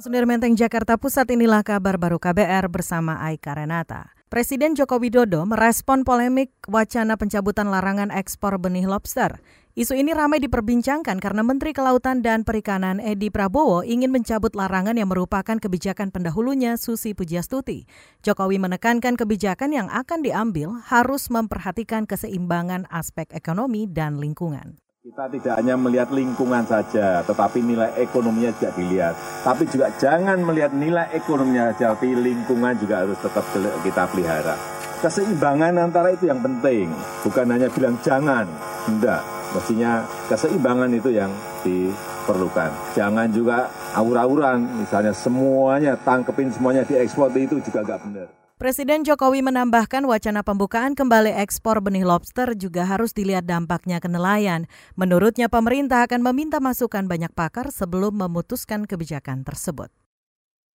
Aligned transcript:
Sundar 0.00 0.24
Menteng 0.24 0.56
Jakarta 0.56 0.96
Pusat 0.96 1.36
inilah 1.36 1.60
kabar 1.60 2.00
baru 2.00 2.16
KBR 2.16 2.72
bersama 2.72 3.20
Aika 3.20 3.52
Renata. 3.52 4.16
Presiden 4.32 4.72
Joko 4.72 4.96
Widodo 4.96 5.44
merespon 5.44 6.08
polemik 6.08 6.56
wacana 6.72 7.20
pencabutan 7.20 7.68
larangan 7.68 8.08
ekspor 8.08 8.56
benih 8.56 8.88
lobster. 8.88 9.44
Isu 9.76 10.00
ini 10.00 10.16
ramai 10.16 10.40
diperbincangkan 10.40 11.20
karena 11.20 11.44
Menteri 11.44 11.76
Kelautan 11.76 12.24
dan 12.24 12.48
Perikanan 12.48 12.96
Edi 12.96 13.28
Prabowo 13.28 13.84
ingin 13.84 14.08
mencabut 14.08 14.56
larangan 14.56 14.96
yang 14.96 15.12
merupakan 15.12 15.60
kebijakan 15.60 16.08
pendahulunya 16.08 16.80
Susi 16.80 17.12
Pujiastuti. 17.12 17.84
Jokowi 18.24 18.56
menekankan 18.56 19.20
kebijakan 19.20 19.76
yang 19.76 19.92
akan 19.92 20.24
diambil 20.24 20.80
harus 20.80 21.28
memperhatikan 21.28 22.08
keseimbangan 22.08 22.88
aspek 22.88 23.28
ekonomi 23.36 23.84
dan 23.84 24.16
lingkungan. 24.16 24.79
Kita 25.20 25.36
tidak 25.36 25.60
hanya 25.60 25.76
melihat 25.76 26.08
lingkungan 26.16 26.64
saja, 26.64 27.20
tetapi 27.28 27.60
nilai 27.60 27.92
ekonominya 28.00 28.56
juga 28.56 28.72
dilihat. 28.72 29.12
Tapi 29.44 29.68
juga 29.68 29.92
jangan 30.00 30.40
melihat 30.40 30.72
nilai 30.72 31.12
ekonominya 31.12 31.76
saja, 31.76 31.92
tapi 31.92 32.16
lingkungan 32.16 32.72
juga 32.80 33.04
harus 33.04 33.20
tetap 33.20 33.44
kita 33.84 34.08
pelihara. 34.08 34.56
Keseimbangan 35.04 35.76
antara 35.76 36.16
itu 36.16 36.24
yang 36.24 36.40
penting, 36.40 36.88
bukan 37.20 37.52
hanya 37.52 37.68
bilang 37.68 38.00
jangan, 38.00 38.48
enggak. 38.88 39.20
Mestinya 39.52 40.08
keseimbangan 40.32 40.88
itu 40.88 41.12
yang 41.12 41.28
diperlukan. 41.68 42.72
Jangan 42.96 43.28
juga 43.28 43.68
awur-awuran, 43.92 44.80
misalnya 44.80 45.12
semuanya 45.12 46.00
tangkepin 46.00 46.48
semuanya 46.48 46.80
diekspor 46.88 47.28
itu 47.36 47.60
juga 47.60 47.84
enggak 47.84 48.00
benar. 48.08 48.28
Presiden 48.60 49.08
Jokowi 49.08 49.40
menambahkan 49.40 50.04
wacana 50.04 50.44
pembukaan 50.44 50.92
kembali 50.92 51.32
ekspor 51.32 51.80
benih 51.80 52.04
lobster 52.04 52.52
juga 52.52 52.84
harus 52.84 53.16
dilihat 53.16 53.48
dampaknya 53.48 54.04
ke 54.04 54.08
nelayan. 54.12 54.68
Menurutnya 55.00 55.48
pemerintah 55.48 56.04
akan 56.04 56.20
meminta 56.20 56.60
masukan 56.60 57.08
banyak 57.08 57.32
pakar 57.32 57.72
sebelum 57.72 58.20
memutuskan 58.20 58.84
kebijakan 58.84 59.48
tersebut. 59.48 59.88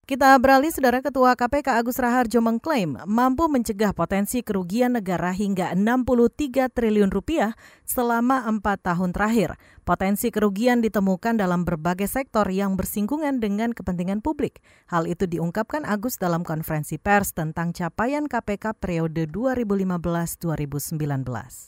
Kita 0.05 0.37
beralih, 0.37 0.69
Saudara 0.69 1.01
Ketua 1.01 1.33
KPK 1.33 1.81
Agus 1.81 1.97
Raharjo 1.97 2.37
mengklaim 2.37 2.93
mampu 3.09 3.49
mencegah 3.49 3.89
potensi 3.89 4.41
kerugian 4.45 4.93
negara 4.97 5.33
hingga 5.33 5.73
63 5.73 6.69
triliun 6.69 7.09
rupiah 7.09 7.53
selama 7.89 8.49
empat 8.49 8.85
tahun 8.85 9.13
terakhir. 9.13 9.61
Potensi 9.85 10.33
kerugian 10.33 10.81
ditemukan 10.81 11.37
dalam 11.37 11.61
berbagai 11.61 12.09
sektor 12.09 12.49
yang 12.49 12.73
bersinggungan 12.73 13.37
dengan 13.37 13.69
kepentingan 13.69 14.25
publik. 14.25 14.57
Hal 14.89 15.05
itu 15.05 15.29
diungkapkan 15.29 15.85
Agus 15.85 16.17
dalam 16.17 16.41
konferensi 16.41 16.97
pers 16.97 17.37
tentang 17.37 17.69
capaian 17.69 18.25
KPK 18.25 18.81
periode 18.81 19.29
2015-2019. 19.29 20.41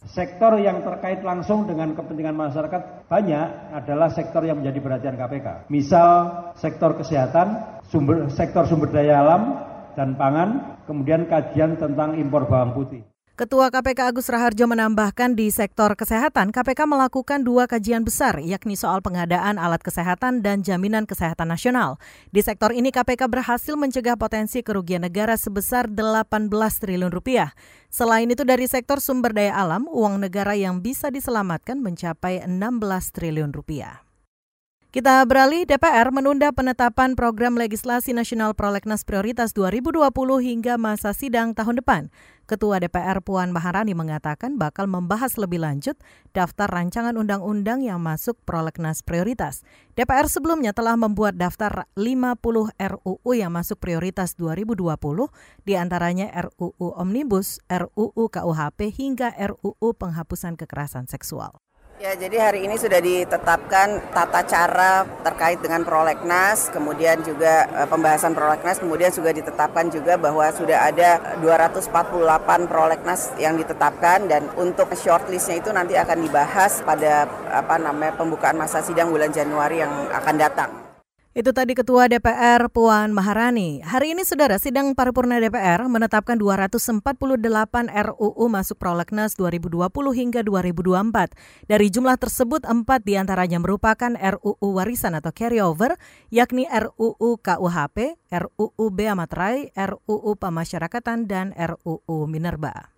Sektor 0.10 0.52
yang 0.58 0.82
terkait 0.82 1.22
langsung 1.22 1.70
dengan 1.70 1.94
kepentingan 1.94 2.34
masyarakat 2.34 3.06
banyak 3.06 3.48
adalah 3.86 4.10
sektor 4.10 4.42
yang 4.42 4.66
menjadi 4.66 4.82
perhatian 4.82 5.14
KPK. 5.14 5.70
Misal 5.70 6.14
sektor 6.58 6.98
kesehatan, 6.98 7.78
sumber, 7.86 8.34
sektor 8.34 8.66
sumber 8.66 8.98
daya 8.98 9.22
alam 9.22 9.62
dan 9.94 10.18
pangan, 10.18 10.82
kemudian 10.90 11.30
kajian 11.30 11.78
tentang 11.78 12.18
impor 12.18 12.50
bawang 12.50 12.74
putih. 12.74 13.06
Ketua 13.38 13.70
KPK 13.70 14.10
Agus 14.10 14.34
Raharjo 14.34 14.66
menambahkan 14.66 15.38
di 15.38 15.54
sektor 15.54 15.94
kesehatan, 15.94 16.50
KPK 16.50 16.90
melakukan 16.90 17.46
dua 17.46 17.70
kajian 17.70 18.02
besar, 18.02 18.42
yakni 18.42 18.74
soal 18.74 18.98
pengadaan 19.06 19.62
alat 19.62 19.86
kesehatan 19.86 20.42
dan 20.42 20.66
jaminan 20.66 21.06
kesehatan 21.06 21.54
nasional. 21.54 22.02
Di 22.34 22.42
sektor 22.42 22.74
ini 22.74 22.90
KPK 22.90 23.30
berhasil 23.30 23.78
mencegah 23.78 24.18
potensi 24.18 24.66
kerugian 24.66 25.06
negara 25.06 25.38
sebesar 25.38 25.86
18 25.86 26.50
triliun 26.82 27.14
rupiah. 27.14 27.54
Selain 27.94 28.26
itu 28.26 28.42
dari 28.42 28.66
sektor 28.66 28.98
sumber 28.98 29.38
daya 29.38 29.54
alam, 29.54 29.86
uang 29.86 30.18
negara 30.18 30.58
yang 30.58 30.82
bisa 30.82 31.14
diselamatkan 31.14 31.78
mencapai 31.78 32.42
16 32.42 32.50
triliun 33.14 33.54
rupiah. 33.54 34.07
Kita 34.98 35.22
beralih, 35.30 35.70
DPR 35.70 36.10
menunda 36.10 36.50
penetapan 36.50 37.14
program 37.14 37.54
legislasi 37.54 38.18
nasional 38.18 38.58
prolegnas 38.58 39.06
prioritas 39.06 39.54
2020 39.54 40.10
hingga 40.42 40.74
masa 40.82 41.14
sidang 41.14 41.54
tahun 41.54 41.86
depan. 41.86 42.10
Ketua 42.50 42.82
DPR 42.82 43.22
Puan 43.22 43.54
Maharani 43.54 43.94
mengatakan 43.94 44.58
bakal 44.58 44.90
membahas 44.90 45.38
lebih 45.38 45.62
lanjut 45.62 46.02
daftar 46.34 46.66
rancangan 46.66 47.14
undang-undang 47.14 47.86
yang 47.86 48.02
masuk 48.02 48.42
prolegnas 48.42 49.06
prioritas. 49.06 49.62
DPR 49.94 50.26
sebelumnya 50.26 50.74
telah 50.74 50.98
membuat 50.98 51.38
daftar 51.38 51.86
50 51.94 52.74
RUU 52.82 53.32
yang 53.38 53.54
masuk 53.54 53.78
prioritas 53.78 54.34
2020, 54.34 54.98
di 55.62 55.78
antaranya 55.78 56.34
RUU 56.50 56.98
Omnibus, 56.98 57.62
RUU 57.70 58.34
KUHP, 58.34 58.90
hingga 58.98 59.30
RUU 59.38 59.94
Penghapusan 59.94 60.58
Kekerasan 60.58 61.06
Seksual. 61.06 61.67
Ya, 61.98 62.14
jadi 62.14 62.38
hari 62.38 62.70
ini 62.70 62.78
sudah 62.78 63.02
ditetapkan 63.02 64.14
tata 64.14 64.46
cara 64.46 65.02
terkait 65.26 65.58
dengan 65.66 65.82
prolegnas, 65.82 66.70
kemudian 66.70 67.26
juga 67.26 67.66
e, 67.74 67.90
pembahasan 67.90 68.38
prolegnas, 68.38 68.78
kemudian 68.78 69.10
juga 69.10 69.34
ditetapkan 69.34 69.90
juga 69.90 70.14
bahwa 70.14 70.46
sudah 70.54 70.94
ada 70.94 71.42
248 71.42 72.70
prolegnas 72.70 73.34
yang 73.42 73.58
ditetapkan 73.58 74.30
dan 74.30 74.46
untuk 74.62 74.94
shortlistnya 74.94 75.58
itu 75.58 75.74
nanti 75.74 75.98
akan 75.98 76.22
dibahas 76.22 76.86
pada 76.86 77.26
apa 77.50 77.82
namanya 77.82 78.14
pembukaan 78.14 78.62
masa 78.62 78.86
sidang 78.86 79.10
bulan 79.10 79.34
Januari 79.34 79.82
yang 79.82 79.90
akan 80.14 80.38
datang. 80.38 80.87
Itu 81.38 81.54
tadi 81.54 81.78
Ketua 81.78 82.10
DPR 82.10 82.66
Puan 82.74 83.14
Maharani. 83.14 83.86
Hari 83.86 84.18
ini 84.18 84.26
Saudara 84.26 84.58
sidang 84.58 84.98
paripurna 84.98 85.38
DPR 85.38 85.86
menetapkan 85.86 86.34
248 86.34 87.06
RUU 87.94 88.46
masuk 88.50 88.82
prolegnas 88.82 89.38
2020 89.38 89.86
hingga 90.18 90.42
2024. 90.42 91.70
Dari 91.70 91.94
jumlah 91.94 92.18
tersebut, 92.18 92.66
empat 92.66 93.06
di 93.06 93.22
antaranya 93.22 93.62
merupakan 93.62 94.18
RUU 94.18 94.82
warisan 94.82 95.14
atau 95.14 95.30
carryover, 95.30 95.94
yakni 96.34 96.66
RUU 96.66 97.38
KUHP, 97.38 98.18
RUU 98.34 98.86
Bea 98.90 99.14
Materai, 99.14 99.70
RUU 99.78 100.34
Pemasyarakatan, 100.42 101.30
dan 101.30 101.54
RUU 101.54 102.26
Minerba. 102.26 102.97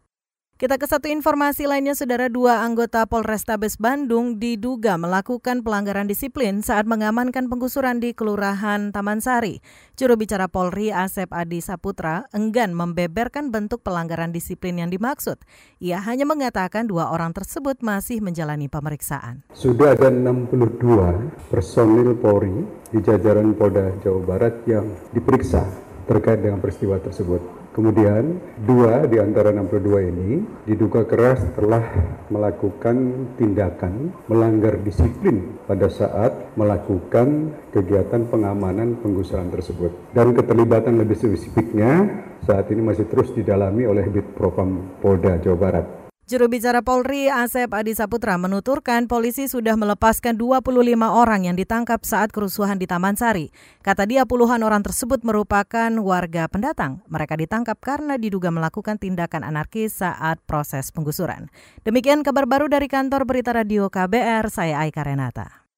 Kita 0.60 0.76
ke 0.76 0.92
satu 0.92 1.08
informasi 1.08 1.72
lainnya, 1.72 1.96
saudara 1.96 2.28
dua 2.28 2.68
anggota 2.68 3.08
Polrestabes 3.08 3.80
Bandung 3.80 4.44
diduga 4.44 5.00
melakukan 5.00 5.64
pelanggaran 5.64 6.04
disiplin 6.04 6.60
saat 6.60 6.84
mengamankan 6.84 7.48
penggusuran 7.48 8.04
di 8.04 8.12
Kelurahan 8.12 8.92
Taman 8.92 9.24
Sari. 9.24 9.64
Juru 9.96 10.20
bicara 10.20 10.52
Polri 10.52 10.92
Asep 10.92 11.32
Adi 11.32 11.64
Saputra 11.64 12.28
enggan 12.36 12.76
membeberkan 12.76 13.56
bentuk 13.56 13.88
pelanggaran 13.88 14.36
disiplin 14.36 14.84
yang 14.84 14.92
dimaksud. 14.92 15.40
Ia 15.80 16.04
hanya 16.04 16.28
mengatakan 16.28 16.92
dua 16.92 17.08
orang 17.08 17.32
tersebut 17.32 17.80
masih 17.80 18.20
menjalani 18.20 18.68
pemeriksaan. 18.68 19.48
Sudah 19.56 19.96
ada 19.96 20.12
62 20.12 21.56
personil 21.56 22.20
Polri 22.20 22.68
di 22.92 23.00
jajaran 23.00 23.56
Polda 23.56 23.96
Jawa 24.04 24.28
Barat 24.28 24.60
yang 24.68 24.92
diperiksa 25.16 25.64
terkait 26.04 26.44
dengan 26.44 26.60
peristiwa 26.60 27.00
tersebut. 27.00 27.59
Kemudian 27.70 28.42
dua 28.66 29.06
di 29.06 29.22
antara 29.22 29.54
62 29.54 30.10
ini 30.10 30.32
diduga 30.66 31.06
keras 31.06 31.38
telah 31.54 31.86
melakukan 32.34 33.30
tindakan 33.38 34.10
melanggar 34.26 34.82
disiplin 34.82 35.62
pada 35.70 35.86
saat 35.88 36.34
melakukan 36.58 37.54
kegiatan 37.70 38.26
pengamanan 38.26 38.98
penggusuran 39.00 39.54
tersebut. 39.54 39.94
Dan 40.18 40.34
keterlibatan 40.34 40.98
lebih 40.98 41.14
spesifiknya 41.18 42.26
saat 42.42 42.66
ini 42.74 42.82
masih 42.82 43.06
terus 43.06 43.30
didalami 43.38 43.86
oleh 43.86 44.10
Bid 44.10 44.34
Propam 44.34 44.98
Polda 44.98 45.38
Jawa 45.38 45.58
Barat. 45.60 45.99
Juru 46.30 46.46
bicara 46.46 46.86
Polri 46.86 47.26
Asep 47.26 47.74
Adi 47.74 47.98
Saputra 47.98 48.38
menuturkan 48.38 49.10
polisi 49.10 49.50
sudah 49.50 49.74
melepaskan 49.74 50.38
25 50.38 50.62
orang 51.02 51.50
yang 51.50 51.58
ditangkap 51.58 52.06
saat 52.06 52.30
kerusuhan 52.30 52.78
di 52.78 52.86
Taman 52.86 53.18
Sari. 53.18 53.50
Kata 53.82 54.06
dia 54.06 54.30
puluhan 54.30 54.62
orang 54.62 54.86
tersebut 54.86 55.26
merupakan 55.26 55.90
warga 55.98 56.46
pendatang. 56.46 57.02
Mereka 57.10 57.34
ditangkap 57.34 57.82
karena 57.82 58.22
diduga 58.22 58.54
melakukan 58.54 59.02
tindakan 59.02 59.42
anarkis 59.42 60.06
saat 60.06 60.38
proses 60.46 60.94
penggusuran. 60.94 61.50
Demikian 61.82 62.22
kabar 62.22 62.46
baru 62.46 62.70
dari 62.70 62.86
kantor 62.86 63.26
Berita 63.26 63.50
Radio 63.50 63.90
KBR, 63.90 64.54
saya 64.54 64.86
Aika 64.86 65.02
Renata. 65.02 65.69